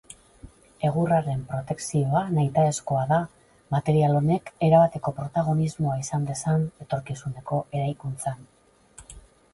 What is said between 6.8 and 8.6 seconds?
etorkizuneko eraikuntzan.